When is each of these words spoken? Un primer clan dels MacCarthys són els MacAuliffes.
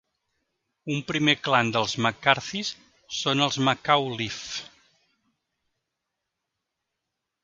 Un 0.93 1.01
primer 1.09 1.33
clan 1.47 1.67
dels 1.75 1.91
MacCarthys 2.05 2.71
són 3.17 3.45
els 3.47 3.59
MacAuliffes. 3.67 4.47